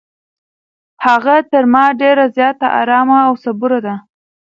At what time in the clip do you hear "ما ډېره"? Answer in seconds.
1.73-2.25